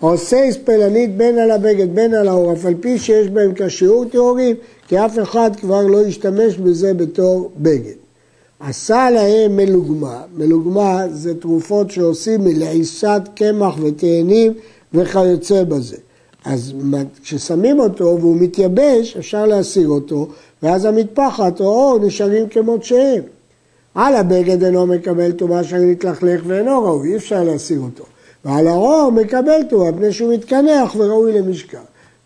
העושה 0.00 0.45
הספלנית 0.45 1.17
בין 1.17 1.38
על 1.38 1.50
הבגד 1.50 1.95
בין 1.95 2.14
על 2.14 2.28
העור, 2.28 2.52
אף 2.52 2.64
על 2.64 2.75
פי 2.81 2.99
שיש 2.99 3.28
בהם 3.28 3.52
כשיעור 3.57 4.05
טהורים, 4.05 4.57
כי 4.88 4.99
אף 4.99 5.19
אחד 5.23 5.50
כבר 5.57 5.87
לא 5.87 6.07
ישתמש 6.07 6.57
בזה 6.57 6.95
בתור 6.95 7.50
בגד. 7.57 7.95
עשה 8.61 9.11
להם 9.11 9.57
מלוגמה, 9.57 10.23
מלוגמה 10.37 11.05
זה 11.11 11.40
תרופות 11.40 11.90
שעושים 11.90 12.45
מלעיסת 12.45 13.23
קמח 13.35 13.75
ותאנים 13.83 14.52
וכיוצא 14.95 15.64
בזה. 15.64 15.97
אז 16.45 16.73
כששמים 17.23 17.81
אותו 17.81 18.17
והוא 18.21 18.37
מתייבש, 18.37 19.17
אפשר 19.17 19.47
להסיר 19.47 19.88
אותו, 19.88 20.28
ואז 20.62 20.85
המטפחת 20.85 21.61
או 21.61 21.64
האור 21.64 21.99
נשארים 21.99 22.49
כמות 22.49 22.85
שהם. 22.85 23.23
על 23.95 24.16
הבגד 24.16 24.64
אינו 24.64 24.87
מקבל 24.87 25.33
טומאה 25.33 25.64
שאני 25.64 25.85
מתלכלך 25.85 26.40
ואינו 26.47 26.85
ראוי, 26.85 27.09
אי 27.09 27.16
אפשר 27.16 27.45
להסיר 27.45 27.80
אותו. 27.80 28.04
ועל 28.45 28.68
הרור 28.68 29.12
מקבל 29.12 29.62
טומאה, 29.71 29.90
מפני 29.90 30.12
שהוא 30.12 30.35
מתקנח 30.35 30.95
וראוי 30.97 31.33
למשכב. 31.33 31.78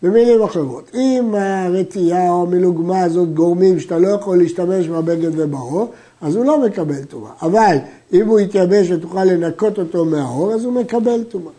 במילים 0.03 0.41
אחרות, 0.41 0.91
אם 0.93 1.35
הרתיעה 1.35 2.29
או 2.29 2.41
המלוגמה 2.41 3.01
הזאת 3.01 3.33
גורמים 3.33 3.79
שאתה 3.79 3.97
לא 3.97 4.07
יכול 4.07 4.37
להשתמש 4.37 4.87
בבגד 4.87 5.39
ובעור, 5.39 5.91
אז 6.21 6.35
הוא 6.35 6.45
לא 6.45 6.65
מקבל 6.65 7.03
טומאה. 7.03 7.31
אבל 7.41 7.77
אם 8.13 8.27
הוא 8.27 8.39
יתייבש 8.39 8.91
ותוכל 8.91 9.23
לנקות 9.23 9.79
אותו 9.79 10.05
מהעור, 10.05 10.53
אז 10.53 10.65
הוא 10.65 10.73
מקבל 10.73 11.23
טומאה. 11.23 11.51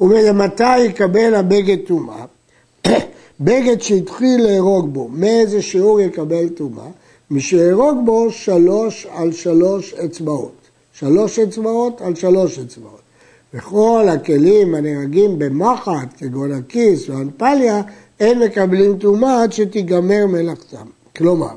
ומתי 0.00 0.78
יקבל 0.78 1.34
הבגד 1.34 1.76
טומאה? 1.86 2.24
בגד 3.40 3.80
שהתחיל 3.80 4.42
להרוג 4.42 4.92
בו, 4.92 5.08
מאיזה 5.12 5.62
שיעור 5.62 6.00
יקבל 6.00 6.48
טומאה? 6.48 6.86
משארוג 7.30 7.98
בו 8.04 8.30
שלוש 8.30 9.06
על 9.14 9.32
שלוש 9.32 9.94
אצבעות. 9.94 10.52
שלוש 10.92 11.38
אצבעות 11.38 12.00
על 12.00 12.14
שלוש 12.14 12.58
אצבעות. 12.58 13.00
וכל 13.54 14.06
הכלים 14.08 14.74
הנהרגים 14.74 15.38
במחט, 15.38 16.08
כגון 16.18 16.52
הכיס 16.52 17.10
או 17.10 17.14
אנפליה, 17.14 17.82
אין 18.20 18.38
מקבלים 18.38 18.98
טומאה 18.98 19.42
עד 19.42 19.52
שתיגמר 19.52 20.26
מלאכתם. 20.26 20.86
כלומר, 21.16 21.54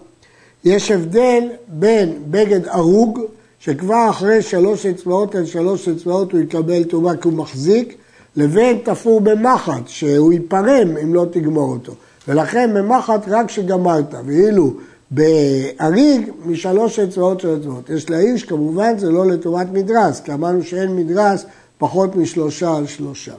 יש 0.66 0.92
הבדל 0.92 1.44
בין 1.68 2.14
בגד 2.32 2.68
ארוג, 2.68 3.20
שכבר 3.60 4.08
אחרי 4.10 4.42
שלוש 4.42 4.86
אצבעות 4.86 5.36
על 5.36 5.46
שלוש 5.46 5.90
אצבעות 5.90 6.32
הוא 6.32 6.40
יקבל 6.42 6.84
טומאה 6.84 7.18
כי 7.18 7.28
הוא 7.28 7.38
מחזיק, 7.38 7.96
לבין 8.36 8.78
תפור 8.84 9.22
במחט, 9.22 9.88
שהוא 9.88 10.34
ייפרם 10.34 10.98
אם 11.04 11.14
לא 11.14 11.26
תגמור 11.32 11.72
אותו. 11.72 11.94
ולכן 12.28 12.74
במחט 12.74 13.28
רק 13.28 13.48
כשגמרת, 13.48 14.14
ואילו 14.26 14.74
באריג 15.14 16.30
משלוש 16.46 17.00
אצבעות 17.00 17.40
של 17.40 17.58
אצבעות. 17.58 17.90
יש 17.90 18.10
להעיר 18.10 18.38
כמובן 18.48 18.98
זה 18.98 19.12
לא 19.12 19.26
לטובת 19.26 19.68
מדרס, 19.74 20.20
כי 20.20 20.34
אמרנו 20.34 20.64
שאין 20.64 20.96
מדרס 20.96 21.46
פחות 21.78 22.16
משלושה 22.16 22.76
על 22.76 22.88
שלושה. 22.88 23.34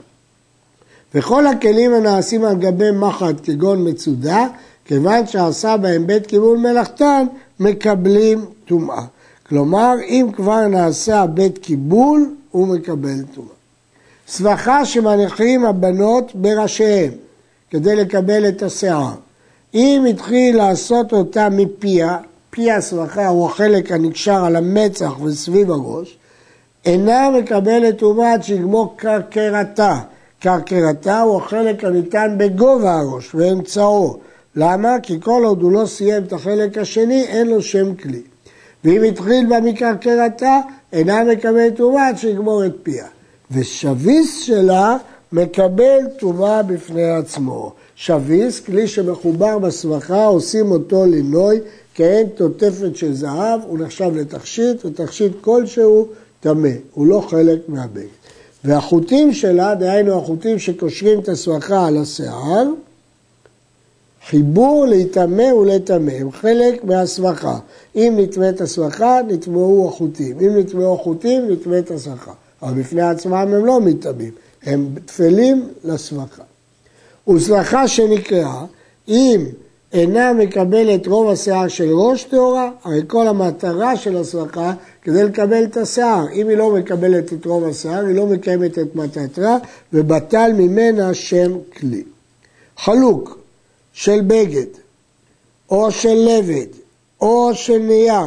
וכל 1.15 1.47
הכלים 1.47 1.93
הנעשים 1.93 2.45
על 2.45 2.55
גבי 2.55 2.91
מחט 2.91 3.35
כגון 3.43 3.89
מצודה, 3.89 4.47
כיוון 4.85 5.27
שעשה 5.27 5.77
בהם 5.77 6.07
בית 6.07 6.27
קיבול 6.27 6.57
מלאכתן, 6.57 7.25
מקבלים 7.59 8.45
טומאה. 8.65 9.03
כלומר, 9.49 9.93
אם 10.07 10.27
כבר 10.35 10.67
נעשה 10.67 11.25
בית 11.25 11.57
קיבול, 11.57 12.35
הוא 12.51 12.67
מקבל 12.67 13.21
טומאה. 13.35 13.49
סבכה 14.27 14.85
שמניחים 14.85 15.65
הבנות 15.65 16.31
בראשיהם, 16.35 17.11
כדי 17.69 17.95
לקבל 17.95 18.47
את 18.47 18.63
השיער. 18.63 19.13
אם 19.75 20.05
התחיל 20.09 20.57
לעשות 20.57 21.13
אותה 21.13 21.49
מפיה, 21.49 22.17
פי 22.49 22.71
הסבכה 22.71 23.27
הוא 23.27 23.45
החלק 23.45 23.91
הנקשר 23.91 24.45
על 24.45 24.55
המצח 24.55 25.21
וסביב 25.21 25.71
הראש, 25.71 26.17
אינה 26.85 27.29
מקבלת 27.29 27.97
טומאה 27.97 28.33
עד 28.33 28.43
שיגמור 28.43 28.93
קרקרתה. 28.97 29.99
קרקרתה 30.39 31.21
הוא 31.21 31.37
החלק 31.37 31.83
הניתן 31.83 32.35
בגובה 32.37 32.99
הראש 32.99 33.35
ואמצעו. 33.35 34.17
למה? 34.55 34.99
כי 35.03 35.21
כל 35.21 35.41
עוד 35.45 35.61
הוא 35.61 35.71
לא 35.71 35.85
סיים 35.85 36.23
את 36.23 36.33
החלק 36.33 36.77
השני, 36.77 37.23
אין 37.23 37.47
לו 37.47 37.61
שם 37.61 37.95
כלי. 37.95 38.21
ואם 38.83 39.03
התחיל 39.03 39.45
בה 39.49 39.59
מקרקרתה, 39.59 40.59
אינה 40.93 41.23
מקבלת 41.23 41.75
טומאה 41.75 42.07
עד 42.07 42.17
שיגמור 42.17 42.65
את 42.65 42.75
פיה. 42.83 43.05
ושביס 43.51 44.41
שלה 44.41 44.97
מקבל 45.31 45.99
טומאה 46.19 46.63
בפני 46.63 47.11
עצמו. 47.11 47.73
שביס, 47.95 48.59
כלי 48.59 48.87
שמחובר 48.87 49.59
בסבכה, 49.59 50.25
עושים 50.25 50.71
אותו 50.71 51.05
לינוי 51.05 51.59
כעין 51.95 52.27
תותפת 52.27 52.95
של 52.95 53.13
זהב, 53.13 53.61
הוא 53.67 53.79
נחשב 53.79 54.11
לתכשיט, 54.15 54.85
ותכשיט 54.85 55.31
כלשהו 55.41 56.07
טמא, 56.39 56.69
הוא 56.93 57.07
לא 57.07 57.25
חלק 57.29 57.59
מהבגד. 57.67 58.05
והחוטים 58.63 59.33
שלה, 59.33 59.75
דהיינו 59.75 60.19
החוטים 60.19 60.59
שקושרים 60.59 61.19
את 61.19 61.29
הסבכה 61.29 61.87
על 61.87 61.97
השיער, 61.97 62.63
חיבור 64.27 64.85
להיטמא 64.85 65.53
ולטמא, 65.53 66.11
הם 66.11 66.31
חלק 66.31 66.83
מהסבכה. 66.83 67.59
אם 67.95 68.13
נטמאת 68.17 68.61
הסבכה, 68.61 69.19
נטמאו 69.27 69.89
החוטים. 69.89 70.39
אם 70.39 70.57
נטמאו 70.57 70.95
החוטים, 70.95 71.51
נטמאת 71.51 71.91
הסבכה. 71.91 72.31
אבל 72.61 72.73
בפני 72.73 73.01
עצמם 73.01 73.33
הם 73.33 73.65
לא 73.65 73.81
מטמאים, 73.81 74.31
הם 74.63 74.87
טפלים 75.05 75.67
לסבכה. 75.83 76.43
וסלחה 77.27 77.87
שנקראה, 77.87 78.65
אם 79.07 79.45
אינה 79.93 80.33
מקבלת 80.33 81.07
רוב 81.07 81.29
השיער 81.29 81.67
של 81.67 81.93
ראש 81.93 82.23
טהורה, 82.23 82.71
הרי 82.83 83.01
כל 83.07 83.27
המטרה 83.27 83.97
של 83.97 84.17
הסלחה 84.17 84.73
כדי 85.01 85.23
לקבל 85.23 85.63
את 85.63 85.77
השיער. 85.77 86.25
אם 86.33 86.49
היא 86.49 86.57
לא 86.57 86.71
מקבלת 86.71 87.33
את 87.33 87.45
רוב 87.45 87.63
השיער, 87.63 88.05
היא 88.05 88.15
לא 88.15 88.25
מקיימת 88.25 88.79
את 88.79 88.95
מטרתה, 88.95 89.57
ובטל 89.93 90.51
ממנה 90.57 91.13
שם 91.13 91.51
כלי. 91.77 92.03
חלוק 92.77 93.37
של 93.93 94.21
בגד, 94.27 94.65
או 95.69 95.91
של 95.91 96.15
לבד, 96.15 96.67
או 97.21 97.51
של 97.53 97.77
נייר, 97.77 98.25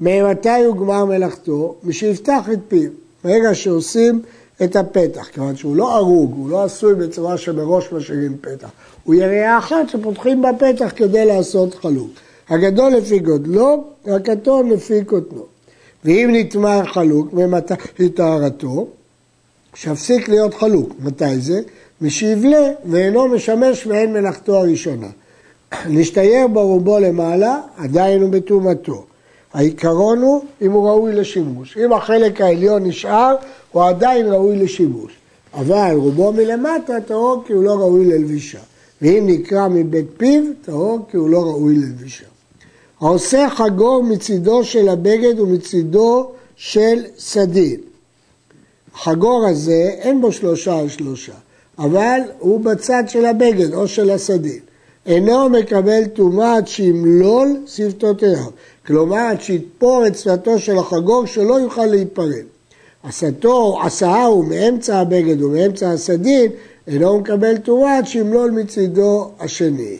ממתי 0.00 0.64
הוא 0.64 0.76
גמר 0.76 1.04
מלאכתו? 1.04 1.74
משיפתח 1.84 2.48
את 2.52 2.58
פיו. 2.68 2.90
ברגע 3.24 3.54
שעושים 3.54 4.22
את 4.62 4.76
הפתח, 4.76 5.28
כיוון 5.32 5.56
שהוא 5.56 5.76
לא 5.76 5.96
הרוג, 5.96 6.34
הוא 6.36 6.50
לא 6.50 6.64
עשוי 6.64 6.94
בצורה 6.94 7.38
שמראש 7.38 7.92
משאירים 7.92 8.36
פתח. 8.40 8.68
הוא 9.04 9.14
יריעה 9.14 9.58
אחת 9.58 9.88
שפותחים 9.88 10.42
בפתח 10.42 10.92
כדי 10.96 11.26
לעשות 11.26 11.74
חלוק. 11.74 12.10
הגדול 12.48 12.92
לפי 12.92 13.18
גודלו, 13.18 13.84
הקטון 14.06 14.68
לפי 14.70 15.04
קוטנו. 15.04 15.46
ואם 16.04 16.30
נטמע 16.32 16.84
חלוק, 16.84 17.28
היא 17.98 18.10
טהרתו? 18.14 18.86
שיפסיק 19.74 20.28
להיות 20.28 20.54
חלוק. 20.54 20.92
מתי 20.98 21.38
זה? 21.38 21.60
משיבלה 22.00 22.70
ואינו 22.84 23.28
משמש 23.28 23.86
מעין 23.86 24.12
מלאכתו 24.12 24.56
הראשונה. 24.56 25.08
להשתייר 25.94 26.46
ברובו 26.46 26.98
למעלה, 26.98 27.60
עדיין 27.76 28.22
הוא 28.22 28.30
בטומאתו. 28.30 29.04
העיקרון 29.54 30.22
הוא 30.22 30.44
אם 30.62 30.72
הוא 30.72 30.88
ראוי 30.88 31.12
לשימוש. 31.12 31.78
אם 31.84 31.92
החלק 31.92 32.40
העליון 32.40 32.86
נשאר, 32.86 33.34
הוא 33.72 33.84
עדיין 33.84 34.26
ראוי 34.26 34.56
לשימוש. 34.56 35.12
אבל 35.54 35.94
רובו 35.94 36.32
מלמטה 36.32 37.00
טהור 37.00 37.42
כי 37.46 37.52
הוא 37.52 37.64
לא 37.64 37.74
ראוי 37.74 38.04
ללבישה. 38.04 38.58
ואם 39.02 39.24
נקרא 39.26 39.68
מבית 39.68 40.06
פיו, 40.16 40.42
טהור 40.62 40.98
כי 41.10 41.16
הוא 41.16 41.30
לא 41.30 41.42
ראוי 41.42 41.74
ללבישה. 41.74 42.24
העושה 43.00 43.46
חגור 43.50 44.02
מצידו 44.02 44.64
של 44.64 44.88
הבגד 44.88 45.40
ומצידו 45.40 46.30
של 46.56 47.04
סדין. 47.18 47.80
החגור 48.94 49.46
הזה 49.48 49.90
אין 49.98 50.20
בו 50.20 50.32
שלושה 50.32 50.78
על 50.78 50.88
שלושה, 50.88 51.32
אבל 51.78 52.20
הוא 52.38 52.60
בצד 52.60 53.04
של 53.08 53.24
הבגד 53.24 53.74
או 53.74 53.88
של 53.88 54.10
הסדין. 54.10 54.60
אינו 55.06 55.48
מקבל 55.48 56.04
טומאה 56.04 56.56
עד 56.56 56.68
שימלול 56.68 57.56
שפתותיו. 57.66 58.44
כלומר, 58.86 59.30
שיתפור 59.40 60.06
את 60.06 60.18
שפתו 60.18 60.58
של 60.58 60.78
החגור 60.78 61.26
שלא 61.26 61.54
יוכל 61.54 61.86
להיפרד. 61.86 62.44
עשתו, 63.02 63.78
עשאה 63.82 64.24
הוא 64.24 64.44
מאמצע 64.44 64.98
הבגד 64.98 65.42
ומאמצע 65.42 65.90
הסדין, 65.90 66.50
אינו 66.86 67.18
מקבל 67.18 67.56
טומאה 67.56 67.98
עד 67.98 68.06
שימלול 68.06 68.50
מצידו 68.50 69.30
השני. 69.40 69.96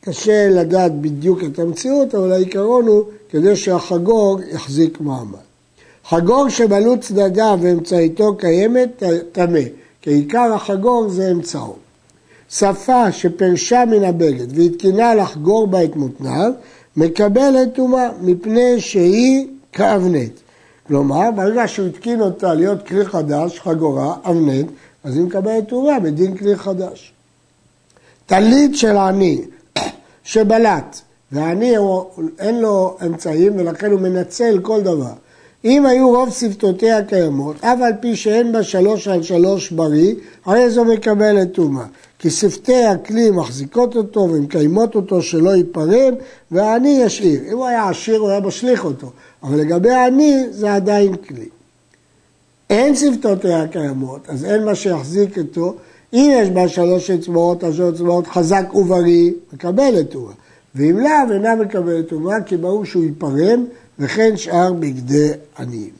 קשה 0.00 0.48
לדעת 0.48 1.00
בדיוק 1.00 1.44
את 1.44 1.58
המציאות, 1.58 2.14
אבל 2.14 2.32
העיקרון 2.32 2.86
הוא 2.86 3.04
כדי 3.30 3.56
שהחגור 3.56 4.38
יחזיק 4.50 5.00
מעמד. 5.00 5.38
חגור 6.08 6.48
שמלאו 6.48 7.00
צדדיו 7.00 7.58
ואמצעיתו 7.62 8.36
קיימת, 8.36 9.02
טמא, 9.32 9.60
כי 10.02 10.10
עיקר 10.10 10.52
החגור 10.54 11.08
זה 11.08 11.30
אמצעו. 11.30 11.76
שפה 12.50 13.12
שפרשה 13.12 13.84
מן 13.84 14.04
הבגד 14.04 14.58
והתקינה 14.58 15.14
לחגור 15.14 15.66
בה 15.66 15.84
את 15.84 15.96
מותניו, 15.96 16.52
מקבלת 16.96 17.74
טומאה, 17.74 18.08
מפני 18.20 18.80
שהיא 18.80 19.46
כאבנט. 19.72 20.32
כלומר, 20.86 21.30
ברגע 21.36 21.68
שהוא 21.68 21.86
התקין 21.86 22.20
אותה 22.20 22.54
להיות 22.54 22.86
כלי 22.86 23.04
חדש, 23.04 23.60
חגורה, 23.60 24.14
אבנט, 24.24 24.66
אז 25.04 25.16
היא 25.16 25.24
מקבלת 25.24 25.68
טומאה 25.68 26.00
בדין 26.00 26.36
כלי 26.36 26.56
חדש. 26.56 27.12
טלית 28.26 28.76
של 28.76 28.96
עני 28.96 29.42
שבלט, 30.24 31.00
ועני 31.32 31.74
אין 32.38 32.60
לו 32.60 32.96
אמצעים 33.06 33.52
ולכן 33.56 33.90
הוא 33.90 34.00
מנצל 34.00 34.60
כל 34.62 34.80
דבר. 34.80 35.12
אם 35.64 35.86
היו 35.86 36.08
רוב 36.10 36.30
שפתותיה 36.30 37.04
קיימות, 37.04 37.64
אף 37.64 37.78
על 37.80 37.92
פי 38.00 38.16
שאין 38.16 38.52
בה 38.52 38.62
שלוש 38.62 39.08
על 39.08 39.22
שלוש 39.22 39.70
בריא, 39.70 40.14
הרי 40.44 40.70
זו 40.70 40.84
מקבלת 40.84 41.52
טומאה. 41.52 41.84
כי 42.18 42.30
שפתי 42.30 42.84
הכלי 42.84 43.30
מחזיקות 43.30 43.96
אותו 43.96 44.20
ומקיימות 44.20 44.94
אותו 44.94 45.22
שלא 45.22 45.50
ייפרד, 45.50 46.14
והעני 46.50 47.00
ישאיר. 47.02 47.40
אם 47.52 47.56
הוא 47.56 47.66
היה 47.66 47.88
עשיר 47.88 48.20
הוא 48.20 48.30
היה 48.30 48.40
משליך 48.40 48.84
אותו, 48.84 49.10
אבל 49.42 49.58
לגבי 49.58 49.90
העני 49.90 50.46
זה 50.50 50.74
עדיין 50.74 51.16
כלי. 51.16 51.48
אין 52.70 52.96
שפתותיה 52.96 53.68
קיימות, 53.68 54.20
אז 54.28 54.44
אין 54.44 54.64
מה 54.64 54.74
שיחזיק 54.74 55.38
אותו, 55.38 55.74
אם 56.12 56.30
יש 56.32 56.50
בה 56.50 56.68
שלוש 56.68 57.10
אצבעות, 57.10 57.64
אז 57.64 57.74
שלוש 57.74 57.94
אצבעות 57.94 58.26
חזק 58.26 58.74
ובריא, 58.74 59.32
מקבלת 59.52 60.10
טומאה. 60.10 60.32
ואם 60.74 60.98
לאו, 60.98 61.32
אינה 61.32 61.54
מקבלת 61.54 62.08
טומאה, 62.08 62.40
כי 62.40 62.56
ברור 62.56 62.84
שהוא 62.84 63.04
ייפרם, 63.04 63.64
וכן 64.00 64.36
שאר 64.36 64.72
בגדי 64.72 65.30
עניים. 65.58 65.90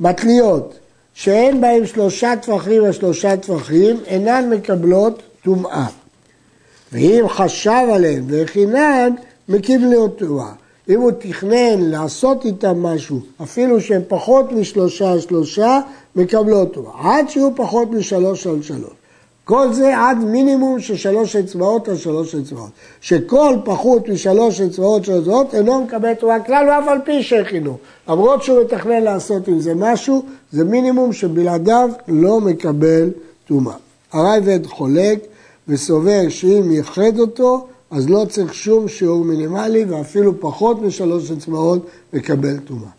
מתליות, 0.00 0.74
שאין 1.14 1.60
בהם 1.60 1.86
שלושה 1.86 2.36
טפחים 2.36 2.86
או 2.86 2.92
שלושה 2.92 3.36
טפחים, 3.36 3.96
אינן 4.06 4.50
מקבלות 4.50 5.22
טומאה. 5.44 5.86
ואם 6.92 7.24
חשב 7.28 7.86
עליהן 7.92 8.24
והכינן, 8.28 9.10
מקים 9.48 9.80
טומאה. 10.18 10.52
אם 10.88 11.00
הוא 11.00 11.10
תכנן 11.18 11.80
לעשות 11.80 12.44
איתם 12.44 12.82
משהו, 12.82 13.20
אפילו 13.42 13.80
שהם 13.80 14.02
פחות 14.08 14.52
משלושה 14.52 15.12
על 15.12 15.20
שלושה, 15.20 15.80
מקבלות 16.16 16.74
טומאה. 16.74 17.18
עד 17.18 17.28
שיהיו 17.28 17.50
פחות 17.56 17.90
משלוש 17.90 18.46
על 18.46 18.62
שלוש. 18.62 18.92
כל 19.48 19.72
זה 19.72 19.98
עד 19.98 20.18
מינימום 20.18 20.80
של 20.80 20.96
שלוש 20.96 21.36
אצבעות 21.36 21.88
על 21.88 21.96
שלוש 21.96 22.34
אצבעות. 22.34 22.70
שכל 23.00 23.56
פחות 23.64 24.08
משלוש 24.08 24.60
אצבעות 24.60 25.04
של 25.04 25.18
אצבעות 25.18 25.54
אינו 25.54 25.84
מקבל 25.84 26.14
תורה 26.14 26.40
כלל 26.40 26.68
ואף 26.68 26.88
על 26.88 26.98
פי 27.04 27.22
שהכינו. 27.22 27.76
למרות 28.08 28.42
שהוא 28.42 28.64
מתכנן 28.64 29.02
לעשות 29.02 29.48
עם 29.48 29.60
זה 29.60 29.74
משהו, 29.74 30.22
זה 30.52 30.64
מינימום 30.64 31.12
שבלעדיו 31.12 31.90
לא 32.08 32.40
מקבל 32.40 33.10
טומאה. 33.46 33.74
הרייבד 34.12 34.66
חולק 34.66 35.18
וסובר 35.68 36.28
שאם 36.28 36.70
ייחד 36.70 37.18
אותו, 37.18 37.66
אז 37.90 38.08
לא 38.08 38.24
צריך 38.28 38.54
שום 38.54 38.88
שיעור 38.88 39.24
מינימלי 39.24 39.84
ואפילו 39.84 40.40
פחות 40.40 40.82
משלוש 40.82 41.30
אצבעות 41.30 41.86
מקבל 42.12 42.56
טומאה. 42.58 42.90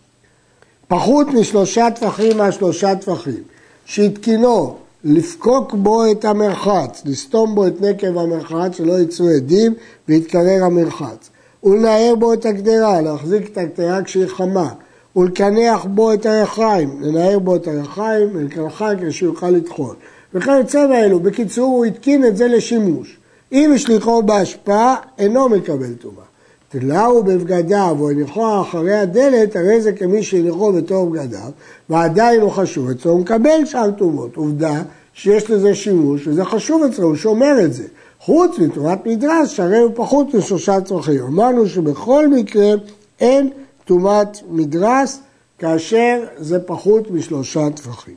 פחות 0.87 1.27
משלושה 1.27 1.91
טפחים 1.95 2.37
מהשלושה 2.37 2.95
טפחים, 2.95 3.43
שהתקינו 3.85 4.75
לפקוק 5.03 5.73
בו 5.73 6.11
את 6.11 6.25
המרחץ, 6.25 7.01
לסתום 7.05 7.55
בו 7.55 7.67
את 7.67 7.81
נקב 7.81 8.17
המרחץ, 8.17 8.77
שלא 8.77 8.99
יצאו 8.99 9.27
עדים 9.27 9.73
ויתקרר 10.07 10.63
המרחץ. 10.63 11.29
ולנער 11.63 12.15
בו 12.19 12.33
את 12.33 12.45
הגדרה, 12.45 13.01
להחזיק 13.01 13.51
את 13.51 13.57
הגדרה 13.57 14.03
כשהיא 14.03 14.27
חמה. 14.27 14.69
ולקנח 15.15 15.85
בו 15.85 16.13
את 16.13 16.25
היחיים, 16.25 17.01
לנער 17.01 17.39
בו 17.39 17.55
את 17.55 17.67
היחיים 17.67 18.29
ולקנחה 18.33 18.95
כדי 18.95 19.11
שיוכל 19.11 19.49
לטחון. 19.49 19.95
וכיוצא 20.33 20.87
באלו, 20.87 21.19
בקיצור 21.19 21.65
הוא 21.65 21.85
התקין 21.85 22.25
את 22.25 22.37
זה 22.37 22.47
לשימוש. 22.47 23.17
אם 23.51 23.71
השליחו 23.75 24.23
בהשפעה, 24.23 24.95
אינו 25.17 25.49
מקבל 25.49 25.93
טומאה. 25.93 26.28
תלאו 26.69 27.23
בבגדיו 27.23 27.97
או 27.99 28.09
הניחו 28.09 28.61
אחרי 28.61 28.97
הדלת, 28.97 29.55
הרי 29.55 29.81
זה 29.81 29.91
כמי 29.93 30.23
שהניחו 30.23 30.73
בתור 30.73 31.09
בגדיו, 31.09 31.49
ועדיין 31.89 32.41
הוא 32.41 32.51
חשוב 32.51 32.89
אצלו, 32.89 33.11
הוא 33.11 33.19
מקבל 33.19 33.65
שאר 33.65 33.91
טומאות. 33.91 34.35
עובדה 34.35 34.81
שיש 35.13 35.49
לזה 35.49 35.75
שימוש, 35.75 36.27
וזה 36.27 36.45
חשוב 36.45 36.83
אצלו, 36.83 37.07
הוא 37.07 37.15
שומר 37.15 37.65
את 37.65 37.73
זה. 37.73 37.83
חוץ 38.19 38.59
מתורת 38.59 39.05
מדרש, 39.05 39.55
שהרי 39.55 39.79
הוא 39.79 39.91
פחות 39.95 40.33
משלושה 40.33 40.81
צרכים. 40.81 41.23
אמרנו 41.23 41.67
שבכל 41.67 42.27
מקרה 42.27 42.73
אין 43.19 43.49
טומאת 43.85 44.38
מדרס, 44.49 45.19
כאשר 45.59 46.23
זה 46.38 46.59
פחות 46.59 47.11
משלושה 47.11 47.69
טפחים. 47.75 48.15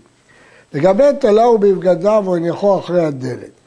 לגבי 0.75 1.05
תלאו 1.21 1.59
בבגדיו 1.59 2.25
או 2.27 2.37
הניחו 2.37 2.79
אחרי 2.79 3.05
הדלת. 3.05 3.62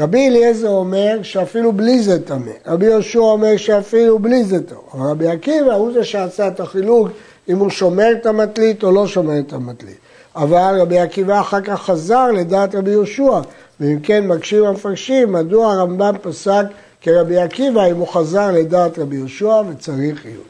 רבי 0.00 0.28
אליעזר 0.28 0.68
אומר 0.68 1.18
שאפילו 1.22 1.72
בלי 1.72 2.02
זה 2.02 2.24
טמא, 2.24 2.50
רבי 2.66 2.86
יהושע 2.86 3.18
אומר 3.18 3.56
שאפילו 3.56 4.18
בלי 4.18 4.44
זה 4.44 4.58
אבל 4.94 5.06
רבי 5.06 5.28
עקיבא 5.28 5.74
הוא 5.74 5.92
זה 5.92 6.04
שעשה 6.04 6.48
את 6.48 6.60
החילוק 6.60 7.08
אם 7.48 7.58
הוא 7.58 7.70
שומר 7.70 8.12
את 8.12 8.26
המטלית 8.26 8.84
או 8.84 8.92
לא 8.92 9.06
שומר 9.06 9.38
את 9.38 9.52
המטלית. 9.52 9.96
אבל 10.36 10.80
רבי 10.80 10.98
עקיבא 10.98 11.40
אחר 11.40 11.60
כך 11.60 11.82
חזר 11.82 12.26
לדעת 12.30 12.74
רבי 12.74 12.90
יהושע, 12.90 13.40
ואם 13.80 13.98
כן 14.02 14.26
מקשים 14.26 14.64
המפרשים 14.64 15.32
מדוע 15.32 15.72
הרמב"ם 15.72 16.14
פסק 16.22 16.64
כרבי 17.00 17.38
עקיבא 17.38 17.86
אם 17.86 17.96
הוא 17.96 18.08
חזר 18.08 18.50
לדעת 18.50 18.98
רבי 18.98 19.16
יהושע 19.16 19.62
וצריך 19.70 20.24
עיון. 20.24 20.42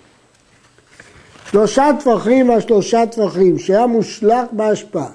שלושה 1.50 1.90
טפחים 2.00 2.46
מהשלושה 2.46 3.06
טפחים 3.06 3.58
שהיה 3.58 3.86
מושלך 3.86 4.46
בהשפעה. 4.52 5.10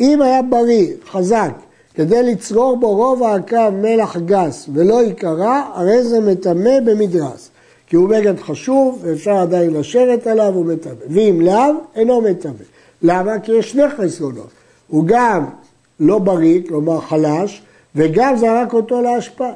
אם 0.00 0.22
היה 0.22 0.42
בריא, 0.42 0.86
חזק, 1.10 1.52
כדי 1.94 2.22
לצרור 2.22 2.76
בו 2.76 2.96
רוב 2.96 3.22
הקו 3.22 3.72
מלח 3.72 4.16
גס 4.16 4.68
ולא 4.74 5.02
ייקרע, 5.02 5.62
הרי 5.74 6.02
זה 6.02 6.20
מטמא 6.20 6.80
במדרס. 6.84 7.50
כי 7.86 7.96
הוא 7.96 8.08
בגד 8.08 8.40
חשוב 8.40 8.98
ואפשר 9.02 9.36
עדיין 9.36 9.74
לשבת 9.74 10.26
עליו, 10.26 10.54
הוא 10.54 10.66
מטמא. 10.66 10.92
ואם 11.08 11.40
לאו, 11.40 11.72
אינו 11.96 12.20
מטמא. 12.20 12.52
למה? 13.02 13.38
כי 13.38 13.52
יש 13.52 13.70
שני 13.70 13.82
חסרונות. 13.96 14.50
הוא 14.88 15.04
גם 15.06 15.44
לא 16.00 16.18
בריא, 16.18 16.60
כלומר 16.68 17.00
חלש, 17.00 17.62
וגם 17.94 18.36
זרק 18.36 18.72
אותו 18.72 19.02
להשפעה. 19.02 19.52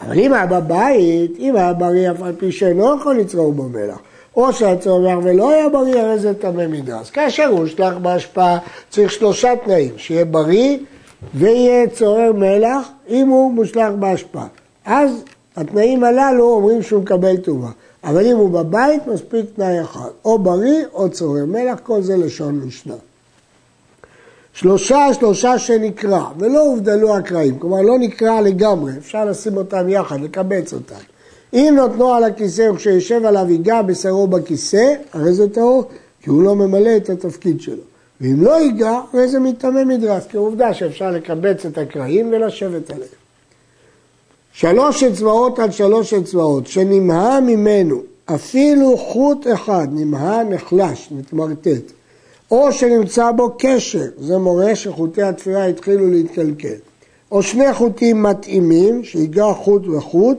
אבל 0.00 0.18
אם 0.18 0.32
היה 0.32 0.46
בבית, 0.46 1.32
אם 1.38 1.56
היה 1.56 1.72
בריא 1.72 2.10
אף 2.10 2.22
על 2.22 2.32
פי 2.38 2.52
שאינו 2.52 2.96
יכול 2.96 3.18
לצרור 3.18 3.52
בו 3.52 3.62
מלח, 3.62 3.98
או 4.36 4.52
שהצומח 4.52 5.18
ולא 5.22 5.50
היה 5.50 5.68
בריא, 5.68 6.00
הרי 6.00 6.18
זה 6.18 6.34
טמא 6.34 6.66
מדרס. 6.66 7.10
כאשר 7.10 7.46
הוא 7.46 7.66
שלח 7.66 7.94
בהשפעה, 8.02 8.58
צריך 8.90 9.12
שלושה 9.12 9.52
תנאים, 9.64 9.90
שיהיה 9.96 10.24
בריא, 10.24 10.78
ויהיה 11.34 11.88
צורר 11.88 12.32
מלח 12.32 12.88
אם 13.08 13.28
הוא 13.28 13.52
מושלך 13.52 13.92
בהשפעה. 13.98 14.46
אז 14.84 15.10
התנאים 15.56 16.04
הללו 16.04 16.44
אומרים 16.44 16.82
שהוא 16.82 17.02
מקבל 17.02 17.36
טומאה. 17.36 17.70
אבל 18.04 18.26
אם 18.26 18.36
הוא 18.36 18.50
בבית, 18.50 19.06
מספיק 19.06 19.46
תנאי 19.54 19.80
אחד, 19.80 20.08
או 20.24 20.38
בריא 20.38 20.84
או 20.94 21.10
צורר 21.10 21.44
מלח, 21.44 21.78
כל 21.82 22.02
זה 22.02 22.16
לשון 22.16 22.60
משנה. 22.66 22.94
שלושה, 24.52 25.14
שלושה 25.14 25.58
שנקרע, 25.58 26.30
ולא 26.38 26.60
הובדלו 26.60 27.16
הקרעים, 27.16 27.58
כלומר 27.58 27.82
לא 27.82 27.98
נקרע 27.98 28.40
לגמרי, 28.40 28.92
אפשר 28.98 29.24
לשים 29.24 29.56
אותם 29.56 29.88
יחד, 29.88 30.20
לקבץ 30.20 30.72
אותם. 30.72 30.94
אם 31.54 31.74
נותנו 31.76 32.14
על 32.14 32.24
הכיסא 32.24 32.70
וכשיושב 32.72 33.24
עליו 33.24 33.46
ייגע 33.50 33.82
בשרו 33.82 34.26
בכיסא, 34.26 34.94
הרי 35.12 35.32
זה 35.32 35.48
טהור, 35.48 35.84
כי 36.22 36.30
הוא 36.30 36.42
לא 36.42 36.56
ממלא 36.56 36.96
את 36.96 37.10
התפקיד 37.10 37.60
שלו. 37.60 37.91
ואם 38.22 38.42
לא 38.42 38.60
ייגע, 38.60 39.00
הרי 39.12 39.28
זה 39.28 39.40
מטמא 39.40 39.84
מדרס, 39.84 40.26
כי 40.26 40.36
עובדה 40.36 40.74
שאפשר 40.74 41.10
לקבץ 41.10 41.66
את 41.66 41.78
הקרעים 41.78 42.28
ולשבת 42.32 42.90
עליהם. 42.90 43.08
שלוש 44.52 45.02
אצבעות 45.02 45.58
על 45.58 45.70
שלוש 45.70 46.14
אצבעות, 46.14 46.66
שנמהה 46.66 47.40
ממנו 47.40 48.02
אפילו 48.24 48.96
חוט 48.98 49.46
אחד, 49.54 49.86
נמהה 49.92 50.44
נחלש, 50.44 51.08
מתמרטט, 51.10 51.92
או 52.50 52.72
שנמצא 52.72 53.30
בו 53.30 53.54
קשר, 53.58 54.04
זה 54.18 54.38
מורה 54.38 54.76
שחוטי 54.76 55.22
התפירה 55.22 55.66
התחילו 55.66 56.10
להתקלקל, 56.10 56.78
או 57.30 57.42
שני 57.42 57.74
חוטים 57.74 58.22
מתאימים, 58.22 59.04
שיגע 59.04 59.52
חוט 59.52 59.86
וחוט, 59.86 60.38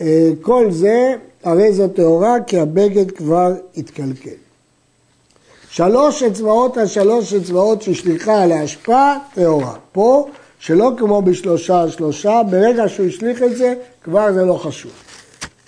אה, 0.00 0.30
כל 0.40 0.70
זה 0.70 1.14
הרי 1.44 1.72
זו 1.72 1.88
טהורה 1.88 2.36
כי 2.46 2.58
הבגד 2.58 3.10
כבר 3.10 3.52
התקלקל. 3.76 4.43
שלוש 5.76 6.22
אצבעות 6.22 6.76
על 6.76 6.86
שלוש 6.86 7.34
אצבעות 7.34 7.82
ששליחה 7.82 8.42
על 8.42 8.52
ההשפעה, 8.52 9.18
טהורה. 9.34 9.74
פה, 9.92 10.28
שלא 10.58 10.92
כמו 10.98 11.22
בשלושה 11.22 11.80
על 11.80 11.90
שלושה, 11.90 12.40
ברגע 12.50 12.88
שהוא 12.88 13.06
השליך 13.06 13.42
את 13.42 13.56
זה, 13.56 13.74
כבר 14.04 14.32
זה 14.32 14.44
לא 14.44 14.54
חשוב. 14.54 14.92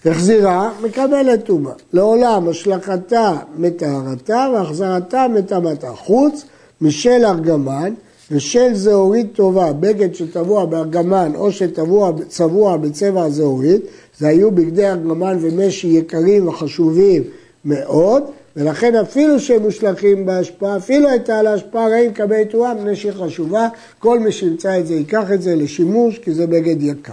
החזירה, 0.04 0.70
מקבלת 0.82 1.44
טומאה. 1.44 1.72
לעולם 1.92 2.48
השלכתה 2.48 3.36
מטהרתה 3.56 4.48
והחזרתה 4.54 5.26
מטמאתה. 5.28 5.90
חוץ 5.90 6.44
משל 6.80 7.24
ארגמן 7.24 7.94
ושל 8.30 8.74
זהורית 8.74 9.32
טובה, 9.32 9.72
בגד 9.72 10.14
שטבוע 10.14 10.64
בארגמן 10.64 11.32
או 11.34 11.52
שצבוע 11.52 12.76
בצבע 12.76 13.22
הזהורית, 13.22 13.82
זה 14.18 14.28
היו 14.28 14.50
בגדי 14.50 14.88
ארגמן 14.88 15.38
ומשי 15.40 15.88
יקרים 15.88 16.48
וחשובים 16.48 17.22
מאוד, 17.64 18.22
ולכן 18.56 18.94
אפילו 18.94 19.40
שהם 19.40 19.62
מושלכים 19.62 20.26
בהשפעה, 20.26 20.76
אפילו 20.76 21.08
הייתה 21.08 21.38
על 21.38 21.46
ההשפעה 21.46 21.88
רעים 21.88 22.12
קבל 22.12 22.44
תרועה, 22.44 22.74
מפני 22.74 22.96
שהיא 22.96 23.12
חשובה, 23.12 23.68
כל 23.98 24.18
מי 24.18 24.32
שימצא 24.32 24.78
את 24.78 24.86
זה 24.86 24.94
ייקח 24.94 25.32
את 25.34 25.42
זה 25.42 25.54
לשימוש, 25.54 26.18
כי 26.18 26.34
זה 26.34 26.46
בגד 26.46 26.82
יקר. 26.82 27.12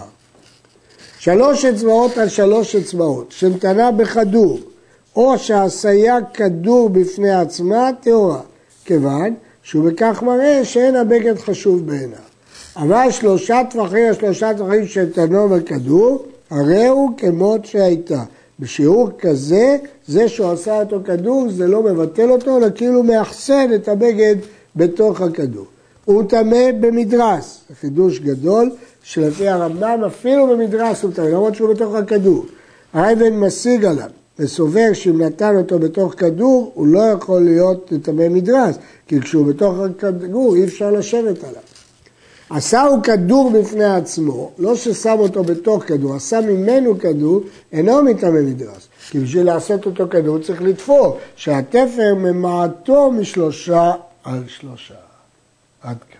שלוש 1.18 1.64
אצבעות 1.64 2.18
על 2.18 2.28
שלוש 2.28 2.76
אצבעות, 2.76 3.32
שנתנה 3.32 3.90
בכדור, 3.90 4.58
או 5.16 5.38
שהסייע 5.38 6.18
כדור 6.34 6.88
בפני 6.88 7.34
עצמה, 7.34 7.90
טהורה, 8.00 8.40
כיוון 8.84 9.34
שהוא 9.62 9.90
בכך 9.90 10.22
מראה 10.22 10.64
שאין 10.64 10.96
הבגד 10.96 11.38
חשוב 11.38 11.86
בעיניו. 11.86 12.18
אבל 12.76 13.10
שלושה 13.10 13.60
טווחים, 13.70 14.14
שלושה 14.14 14.54
טווחים 14.54 14.86
שנתנו 14.86 15.48
בכדור, 15.48 16.26
הרי 16.50 16.86
הוא 16.86 17.10
כמות 17.16 17.64
שהייתה. 17.64 18.22
בשיעור 18.60 19.10
כזה, 19.18 19.76
זה 20.06 20.28
שהוא 20.28 20.50
עשה 20.50 20.80
אותו 20.80 21.00
כדור, 21.04 21.46
זה 21.50 21.66
לא 21.66 21.82
מבטל 21.82 22.30
אותו, 22.30 22.56
אלא 22.58 22.66
כאילו 22.74 23.02
מאחסן 23.02 23.70
את 23.74 23.88
הבגד 23.88 24.36
בתוך 24.76 25.20
הכדור. 25.20 25.66
הוא 26.04 26.22
טמא 26.28 26.72
במדרס, 26.80 27.60
חידוש 27.80 28.18
גדול, 28.18 28.70
שלפי 29.02 29.48
הרמב"ם 29.48 30.00
אפילו 30.06 30.46
במדרס 30.48 31.02
הוא 31.02 31.12
טמא, 31.12 31.26
למרות 31.26 31.54
שהוא 31.54 31.74
בתוך 31.74 31.94
הכדור. 31.94 32.46
האבן 32.92 33.36
משיג 33.36 33.84
עליו 33.84 34.10
וסובר 34.38 34.92
שאם 34.92 35.22
נתן 35.22 35.56
אותו 35.56 35.78
בתוך 35.78 36.14
כדור, 36.16 36.72
הוא 36.74 36.86
לא 36.86 37.00
יכול 37.00 37.40
להיות 37.42 37.92
טמא 38.02 38.28
מדרס, 38.28 38.76
כי 39.06 39.20
כשהוא 39.20 39.46
בתוך 39.46 39.74
הכדור 39.78 40.54
אי 40.54 40.64
אפשר 40.64 40.90
לשבת 40.90 41.44
עליו. 41.44 41.62
עשה 42.50 42.82
הוא 42.82 43.02
כדור 43.02 43.50
בפני 43.50 43.84
עצמו, 43.84 44.50
לא 44.58 44.76
ששם 44.76 45.16
אותו 45.18 45.44
בתוך 45.44 45.84
כדור, 45.84 46.14
עשה 46.14 46.40
ממנו 46.40 46.98
כדור, 46.98 47.40
אינו 47.72 48.02
מטמא 48.02 48.40
מדרס. 48.40 48.88
כי 49.10 49.18
בשביל 49.18 49.46
לעשות 49.46 49.86
אותו 49.86 50.08
כדור 50.10 50.38
צריך 50.38 50.62
לתפור, 50.62 51.18
שהתפר 51.36 52.14
ממעטו 52.14 53.10
משלושה 53.10 53.92
על 54.24 54.44
שלושה. 54.48 54.94
עד 55.82 55.96
כאן. 56.10 56.13